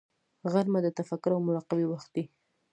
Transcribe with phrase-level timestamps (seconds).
[0.51, 2.23] غرمه د تفکر او مراقبې وخت دی